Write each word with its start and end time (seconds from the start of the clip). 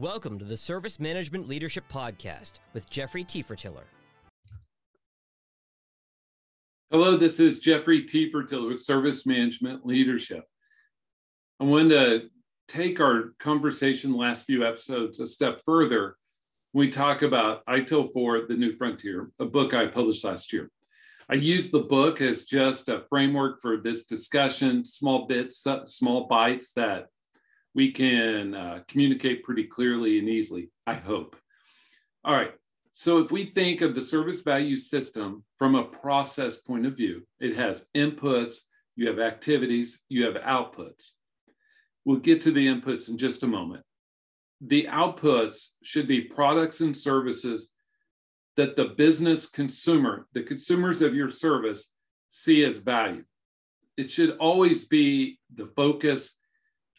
Welcome 0.00 0.38
to 0.38 0.46
the 0.46 0.56
Service 0.56 0.98
Management 0.98 1.46
Leadership 1.46 1.84
Podcast 1.92 2.52
with 2.72 2.88
Jeffrey 2.88 3.22
Tiefertiller. 3.22 3.84
Hello, 6.90 7.18
this 7.18 7.38
is 7.38 7.60
Jeffrey 7.60 8.04
Tiefertiller 8.04 8.68
with 8.68 8.82
Service 8.82 9.26
Management 9.26 9.84
Leadership. 9.84 10.44
I 11.60 11.64
wanted 11.64 11.90
to 11.90 12.28
take 12.66 12.98
our 12.98 13.34
conversation 13.40 14.16
last 14.16 14.46
few 14.46 14.66
episodes 14.66 15.20
a 15.20 15.28
step 15.28 15.60
further. 15.66 16.16
We 16.72 16.88
talk 16.88 17.20
about 17.20 17.62
ITIL 17.66 18.10
4, 18.14 18.46
The 18.48 18.54
New 18.54 18.76
Frontier, 18.76 19.30
a 19.38 19.44
book 19.44 19.74
I 19.74 19.86
published 19.86 20.24
last 20.24 20.50
year. 20.50 20.70
I 21.28 21.34
use 21.34 21.70
the 21.70 21.80
book 21.80 22.22
as 22.22 22.46
just 22.46 22.88
a 22.88 23.02
framework 23.10 23.60
for 23.60 23.76
this 23.76 24.06
discussion, 24.06 24.82
small 24.82 25.26
bits, 25.26 25.62
small 25.84 26.26
bites 26.26 26.72
that 26.72 27.08
we 27.74 27.92
can 27.92 28.54
uh, 28.54 28.80
communicate 28.88 29.44
pretty 29.44 29.64
clearly 29.64 30.18
and 30.18 30.28
easily, 30.28 30.70
I 30.86 30.94
hope. 30.94 31.36
All 32.24 32.34
right. 32.34 32.52
So 32.92 33.18
if 33.18 33.30
we 33.30 33.46
think 33.46 33.80
of 33.80 33.94
the 33.94 34.02
service 34.02 34.42
value 34.42 34.76
system 34.76 35.44
from 35.58 35.74
a 35.74 35.84
process 35.84 36.60
point 36.60 36.86
of 36.86 36.96
view, 36.96 37.26
it 37.38 37.56
has 37.56 37.86
inputs, 37.96 38.56
you 38.96 39.06
have 39.08 39.20
activities, 39.20 40.00
you 40.08 40.24
have 40.24 40.34
outputs. 40.34 41.12
We'll 42.04 42.18
get 42.18 42.40
to 42.42 42.50
the 42.50 42.66
inputs 42.66 43.08
in 43.08 43.16
just 43.16 43.42
a 43.42 43.46
moment. 43.46 43.84
The 44.60 44.88
outputs 44.90 45.70
should 45.82 46.08
be 46.08 46.22
products 46.22 46.80
and 46.80 46.96
services 46.96 47.72
that 48.56 48.76
the 48.76 48.86
business 48.86 49.48
consumer, 49.48 50.26
the 50.34 50.42
consumers 50.42 51.00
of 51.00 51.14
your 51.14 51.30
service, 51.30 51.90
see 52.32 52.64
as 52.64 52.78
value. 52.78 53.24
It 53.96 54.10
should 54.10 54.36
always 54.38 54.84
be 54.84 55.38
the 55.54 55.70
focus 55.76 56.36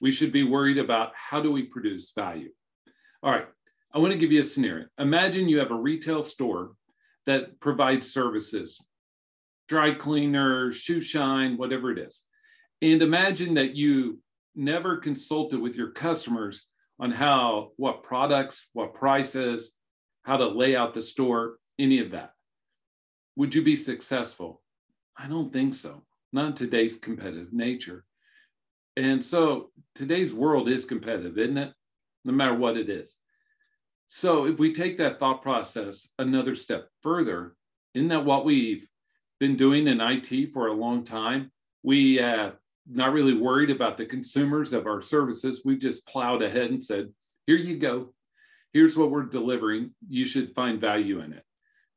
we 0.00 0.12
should 0.12 0.32
be 0.32 0.42
worried 0.42 0.78
about 0.78 1.12
how 1.14 1.40
do 1.40 1.52
we 1.52 1.62
produce 1.62 2.12
value. 2.12 2.50
All 3.22 3.32
right, 3.32 3.46
I 3.92 3.98
want 3.98 4.12
to 4.12 4.18
give 4.18 4.32
you 4.32 4.40
a 4.40 4.44
scenario. 4.44 4.86
Imagine 4.98 5.48
you 5.48 5.58
have 5.58 5.70
a 5.70 5.74
retail 5.74 6.22
store 6.22 6.72
that 7.26 7.60
provides 7.60 8.12
services, 8.12 8.80
dry 9.68 9.92
cleaner, 9.92 10.72
shoe 10.72 11.00
shine, 11.00 11.56
whatever 11.56 11.92
it 11.92 11.98
is. 11.98 12.24
And 12.82 13.02
imagine 13.02 13.54
that 13.54 13.76
you 13.76 14.20
never 14.54 14.96
consulted 14.96 15.60
with 15.60 15.76
your 15.76 15.90
customers 15.90 16.66
on 16.98 17.10
how, 17.10 17.70
what 17.76 18.02
products, 18.02 18.68
what 18.72 18.94
prices, 18.94 19.72
how 20.22 20.36
to 20.36 20.46
lay 20.46 20.76
out 20.76 20.94
the 20.94 21.02
store, 21.02 21.56
any 21.78 22.00
of 22.00 22.10
that. 22.12 22.32
Would 23.36 23.54
you 23.54 23.62
be 23.62 23.76
successful? 23.76 24.62
I 25.16 25.28
don't 25.28 25.52
think 25.52 25.74
so. 25.74 26.04
Not 26.32 26.46
in 26.46 26.52
today's 26.54 26.96
competitive 26.96 27.52
nature. 27.52 28.04
And 29.00 29.24
so 29.24 29.70
today's 29.94 30.34
world 30.34 30.68
is 30.68 30.84
competitive, 30.84 31.38
isn't 31.38 31.56
it? 31.56 31.72
No 32.26 32.34
matter 32.34 32.54
what 32.54 32.76
it 32.76 32.90
is. 32.90 33.16
So 34.06 34.44
if 34.44 34.58
we 34.58 34.74
take 34.74 34.98
that 34.98 35.18
thought 35.18 35.40
process 35.40 36.10
another 36.18 36.54
step 36.54 36.88
further, 37.02 37.56
isn't 37.94 38.08
that 38.08 38.26
what 38.26 38.44
we've 38.44 38.86
been 39.38 39.56
doing 39.56 39.86
in 39.86 40.02
IT 40.02 40.52
for 40.52 40.66
a 40.66 40.74
long 40.74 41.02
time? 41.04 41.50
We 41.82 42.16
have 42.16 42.56
not 42.86 43.14
really 43.14 43.32
worried 43.32 43.70
about 43.70 43.96
the 43.96 44.04
consumers 44.04 44.74
of 44.74 44.86
our 44.86 45.00
services. 45.00 45.62
We've 45.64 45.78
just 45.78 46.06
plowed 46.06 46.42
ahead 46.42 46.70
and 46.70 46.84
said, 46.84 47.08
here 47.46 47.56
you 47.56 47.78
go. 47.78 48.12
Here's 48.74 48.98
what 48.98 49.10
we're 49.10 49.22
delivering. 49.22 49.92
You 50.10 50.26
should 50.26 50.54
find 50.54 50.78
value 50.78 51.20
in 51.20 51.32
it. 51.32 51.44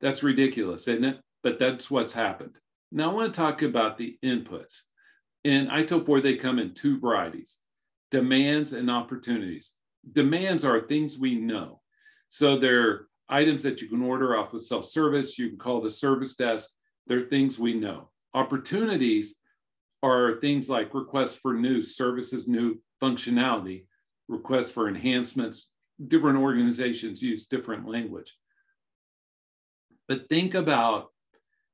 That's 0.00 0.24
ridiculous, 0.24 0.88
isn't 0.88 1.04
it? 1.04 1.20
But 1.44 1.60
that's 1.60 1.92
what's 1.92 2.12
happened. 2.12 2.58
Now 2.90 3.12
I 3.12 3.14
want 3.14 3.32
to 3.32 3.40
talk 3.40 3.62
about 3.62 3.98
the 3.98 4.18
inputs. 4.24 4.80
In 5.44 5.68
ITIL 5.68 6.04
4, 6.04 6.20
they 6.20 6.36
come 6.36 6.58
in 6.58 6.74
two 6.74 6.98
varieties 6.98 7.60
demands 8.10 8.72
and 8.72 8.90
opportunities. 8.90 9.74
Demands 10.12 10.64
are 10.64 10.80
things 10.80 11.18
we 11.18 11.34
know. 11.34 11.80
So 12.28 12.58
they're 12.58 13.06
items 13.28 13.62
that 13.62 13.80
you 13.82 13.88
can 13.88 14.02
order 14.02 14.36
off 14.36 14.54
of 14.54 14.64
self 14.64 14.86
service, 14.86 15.38
you 15.38 15.48
can 15.48 15.58
call 15.58 15.80
the 15.80 15.90
service 15.90 16.34
desk. 16.34 16.70
They're 17.06 17.26
things 17.26 17.58
we 17.58 17.74
know. 17.74 18.10
Opportunities 18.34 19.36
are 20.02 20.38
things 20.40 20.68
like 20.68 20.94
requests 20.94 21.36
for 21.36 21.54
new 21.54 21.82
services, 21.82 22.46
new 22.46 22.80
functionality, 23.02 23.86
requests 24.28 24.70
for 24.70 24.88
enhancements. 24.88 25.70
Different 26.06 26.38
organizations 26.38 27.22
use 27.22 27.46
different 27.46 27.88
language. 27.88 28.36
But 30.06 30.28
think 30.28 30.54
about 30.54 31.08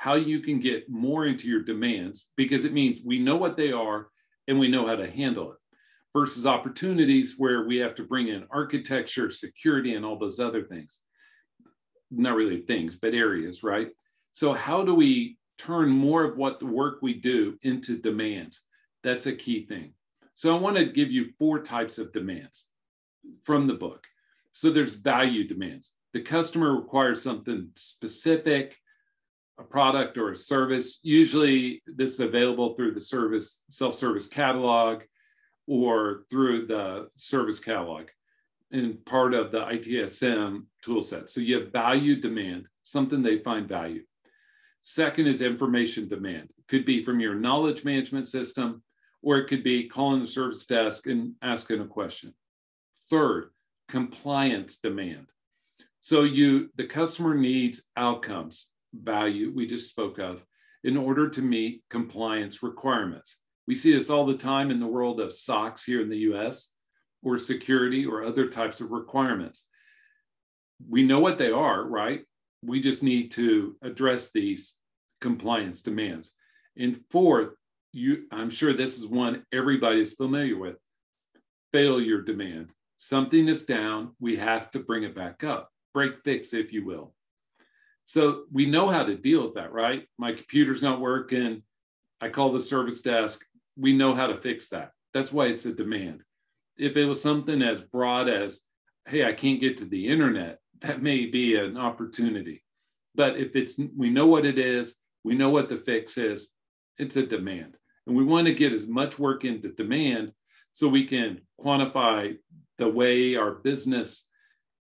how 0.00 0.14
you 0.14 0.40
can 0.40 0.58
get 0.58 0.88
more 0.88 1.26
into 1.26 1.46
your 1.46 1.60
demands 1.60 2.30
because 2.34 2.64
it 2.64 2.72
means 2.72 3.02
we 3.04 3.18
know 3.18 3.36
what 3.36 3.58
they 3.58 3.70
are 3.70 4.08
and 4.48 4.58
we 4.58 4.66
know 4.66 4.86
how 4.86 4.96
to 4.96 5.10
handle 5.10 5.52
it 5.52 5.58
versus 6.14 6.46
opportunities 6.46 7.34
where 7.36 7.66
we 7.66 7.76
have 7.76 7.94
to 7.94 8.04
bring 8.04 8.28
in 8.28 8.46
architecture, 8.50 9.30
security, 9.30 9.92
and 9.94 10.06
all 10.06 10.18
those 10.18 10.40
other 10.40 10.62
things. 10.62 11.00
Not 12.10 12.34
really 12.34 12.62
things, 12.62 12.96
but 12.96 13.12
areas, 13.12 13.62
right? 13.62 13.88
So, 14.32 14.54
how 14.54 14.86
do 14.86 14.94
we 14.94 15.36
turn 15.58 15.90
more 15.90 16.24
of 16.24 16.38
what 16.38 16.60
the 16.60 16.66
work 16.66 17.00
we 17.02 17.12
do 17.12 17.58
into 17.60 17.98
demands? 17.98 18.62
That's 19.02 19.26
a 19.26 19.36
key 19.36 19.66
thing. 19.66 19.92
So, 20.34 20.56
I 20.56 20.58
want 20.58 20.78
to 20.78 20.86
give 20.86 21.10
you 21.10 21.32
four 21.38 21.62
types 21.62 21.98
of 21.98 22.10
demands 22.10 22.68
from 23.44 23.66
the 23.66 23.74
book. 23.74 24.06
So, 24.52 24.70
there's 24.70 24.94
value 24.94 25.46
demands. 25.46 25.92
The 26.14 26.22
customer 26.22 26.74
requires 26.74 27.22
something 27.22 27.68
specific, 27.76 28.78
a 29.60 29.64
product 29.64 30.16
or 30.16 30.32
a 30.32 30.36
service. 30.36 30.98
Usually 31.02 31.82
this 31.86 32.14
is 32.14 32.20
available 32.20 32.74
through 32.74 32.94
the 32.94 33.00
service 33.00 33.62
self-service 33.68 34.26
catalog 34.26 35.02
or 35.66 36.24
through 36.30 36.66
the 36.66 37.08
service 37.14 37.60
catalog 37.60 38.06
and 38.72 39.04
part 39.04 39.34
of 39.34 39.52
the 39.52 39.60
ITSM 39.60 40.64
toolset. 40.84 41.28
So 41.28 41.40
you 41.40 41.60
have 41.60 41.72
value 41.72 42.20
demand, 42.20 42.66
something 42.82 43.22
they 43.22 43.38
find 43.38 43.68
value. 43.68 44.02
Second 44.82 45.26
is 45.26 45.42
information 45.42 46.08
demand. 46.08 46.48
It 46.58 46.68
could 46.68 46.86
be 46.86 47.04
from 47.04 47.20
your 47.20 47.34
knowledge 47.34 47.84
management 47.84 48.28
system, 48.28 48.82
or 49.22 49.36
it 49.36 49.48
could 49.48 49.62
be 49.62 49.88
calling 49.88 50.22
the 50.22 50.26
service 50.26 50.64
desk 50.64 51.06
and 51.06 51.34
asking 51.42 51.80
a 51.80 51.86
question. 51.86 52.32
Third, 53.10 53.50
compliance 53.88 54.78
demand. 54.78 55.26
So 56.00 56.22
you 56.22 56.70
the 56.76 56.86
customer 56.86 57.34
needs 57.34 57.82
outcomes 57.96 58.69
value 58.94 59.52
we 59.54 59.66
just 59.66 59.90
spoke 59.90 60.18
of 60.18 60.42
in 60.84 60.96
order 60.96 61.28
to 61.28 61.42
meet 61.42 61.84
compliance 61.90 62.62
requirements. 62.62 63.38
We 63.66 63.76
see 63.76 63.92
this 63.94 64.10
all 64.10 64.26
the 64.26 64.36
time 64.36 64.70
in 64.70 64.80
the 64.80 64.86
world 64.86 65.20
of 65.20 65.34
SOX 65.34 65.84
here 65.84 66.00
in 66.00 66.08
the 66.08 66.18
US 66.30 66.72
or 67.22 67.38
security 67.38 68.06
or 68.06 68.24
other 68.24 68.48
types 68.48 68.80
of 68.80 68.90
requirements. 68.90 69.68
We 70.88 71.02
know 71.02 71.20
what 71.20 71.38
they 71.38 71.50
are, 71.50 71.84
right? 71.84 72.22
We 72.62 72.80
just 72.80 73.02
need 73.02 73.32
to 73.32 73.76
address 73.82 74.32
these 74.32 74.74
compliance 75.20 75.82
demands. 75.82 76.34
And 76.76 77.00
fourth, 77.10 77.50
you, 77.92 78.24
I'm 78.32 78.50
sure 78.50 78.72
this 78.72 78.98
is 78.98 79.06
one 79.06 79.44
everybody's 79.52 80.14
familiar 80.14 80.58
with 80.58 80.76
failure 81.72 82.22
demand. 82.22 82.70
Something 82.96 83.48
is 83.48 83.64
down, 83.64 84.12
we 84.20 84.36
have 84.36 84.70
to 84.72 84.78
bring 84.80 85.04
it 85.04 85.14
back 85.14 85.44
up, 85.44 85.70
break 85.94 86.22
fix, 86.24 86.52
if 86.52 86.72
you 86.72 86.84
will. 86.84 87.14
So 88.10 88.42
we 88.50 88.66
know 88.66 88.88
how 88.88 89.04
to 89.04 89.14
deal 89.14 89.44
with 89.44 89.54
that, 89.54 89.72
right? 89.72 90.02
My 90.18 90.32
computer's 90.32 90.82
not 90.82 91.00
working. 91.00 91.62
I 92.20 92.28
call 92.28 92.52
the 92.52 92.60
service 92.60 93.02
desk. 93.02 93.40
We 93.76 93.96
know 93.96 94.16
how 94.16 94.26
to 94.26 94.40
fix 94.40 94.68
that. 94.70 94.90
That's 95.14 95.32
why 95.32 95.46
it's 95.46 95.64
a 95.64 95.72
demand. 95.72 96.24
If 96.76 96.96
it 96.96 97.04
was 97.04 97.22
something 97.22 97.62
as 97.62 97.80
broad 97.80 98.28
as, 98.28 98.62
hey, 99.06 99.24
I 99.24 99.32
can't 99.32 99.60
get 99.60 99.78
to 99.78 99.84
the 99.84 100.08
internet, 100.08 100.58
that 100.82 101.00
may 101.00 101.26
be 101.26 101.54
an 101.54 101.76
opportunity. 101.76 102.64
But 103.14 103.36
if 103.36 103.54
it's, 103.54 103.78
we 103.96 104.10
know 104.10 104.26
what 104.26 104.44
it 104.44 104.58
is, 104.58 104.96
we 105.22 105.36
know 105.36 105.50
what 105.50 105.68
the 105.68 105.76
fix 105.76 106.18
is, 106.18 106.50
it's 106.98 107.14
a 107.14 107.24
demand. 107.24 107.76
And 108.08 108.16
we 108.16 108.24
want 108.24 108.48
to 108.48 108.54
get 108.54 108.72
as 108.72 108.88
much 108.88 109.20
work 109.20 109.44
into 109.44 109.68
demand 109.68 110.32
so 110.72 110.88
we 110.88 111.06
can 111.06 111.42
quantify 111.64 112.36
the 112.76 112.88
way 112.88 113.36
our 113.36 113.52
business 113.52 114.26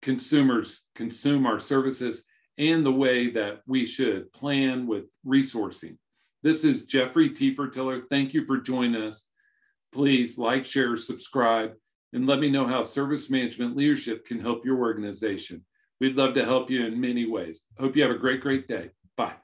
consumers 0.00 0.86
consume 0.94 1.44
our 1.44 1.60
services 1.60 2.24
and 2.58 2.84
the 2.84 2.92
way 2.92 3.30
that 3.30 3.60
we 3.66 3.86
should 3.86 4.32
plan 4.32 4.86
with 4.86 5.04
resourcing. 5.24 5.96
This 6.42 6.64
is 6.64 6.84
Jeffrey 6.84 7.30
Tiefertiller. 7.30 8.02
Thank 8.10 8.34
you 8.34 8.44
for 8.44 8.58
joining 8.58 9.00
us. 9.00 9.26
Please 9.92 10.38
like, 10.38 10.66
share, 10.66 10.96
subscribe, 10.96 11.72
and 12.12 12.26
let 12.26 12.40
me 12.40 12.50
know 12.50 12.66
how 12.66 12.82
service 12.84 13.30
management 13.30 13.76
leadership 13.76 14.26
can 14.26 14.40
help 14.40 14.64
your 14.64 14.78
organization. 14.78 15.64
We'd 16.00 16.16
love 16.16 16.34
to 16.34 16.44
help 16.44 16.70
you 16.70 16.84
in 16.84 17.00
many 17.00 17.26
ways. 17.26 17.62
Hope 17.78 17.96
you 17.96 18.02
have 18.02 18.12
a 18.12 18.18
great, 18.18 18.40
great 18.40 18.68
day. 18.68 18.90
Bye. 19.16 19.34